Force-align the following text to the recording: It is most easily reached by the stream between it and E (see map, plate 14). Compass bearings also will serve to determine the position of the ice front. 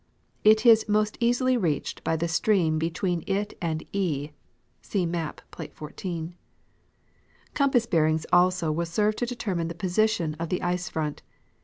It 0.43 0.65
is 0.65 0.89
most 0.89 1.15
easily 1.19 1.57
reached 1.57 2.03
by 2.03 2.15
the 2.15 2.27
stream 2.27 2.79
between 2.79 3.23
it 3.27 3.55
and 3.61 3.85
E 3.95 4.31
(see 4.81 5.05
map, 5.05 5.41
plate 5.51 5.75
14). 5.75 6.33
Compass 7.53 7.85
bearings 7.85 8.25
also 8.33 8.71
will 8.71 8.87
serve 8.87 9.15
to 9.17 9.27
determine 9.27 9.67
the 9.67 9.75
position 9.75 10.35
of 10.39 10.49
the 10.49 10.63
ice 10.63 10.89
front. 10.89 11.21